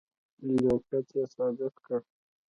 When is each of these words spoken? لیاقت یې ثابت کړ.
لیاقت 0.47 1.07
یې 1.15 1.23
ثابت 1.35 1.75
کړ. 1.85 1.99